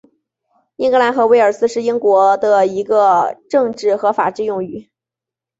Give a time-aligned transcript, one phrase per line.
[0.77, 4.89] 英格兰和威尔斯是英国的一个政治和法律用语。